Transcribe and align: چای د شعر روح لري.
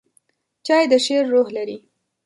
چای 0.65 0.83
د 0.91 0.93
شعر 1.05 1.25
روح 1.33 1.47
لري. 1.57 1.77